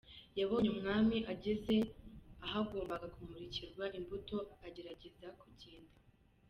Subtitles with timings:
[0.39, 1.75] Yabonye umwami ageze
[2.45, 5.95] ahagombaga kumurikirwa imbuto agerageza kugenda.